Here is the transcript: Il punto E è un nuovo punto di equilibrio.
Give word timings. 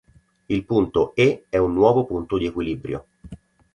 Il 0.49 0.65
punto 0.65 1.13
E 1.13 1.45
è 1.47 1.57
un 1.59 1.73
nuovo 1.73 2.05
punto 2.05 2.39
di 2.39 2.47
equilibrio. 2.47 3.05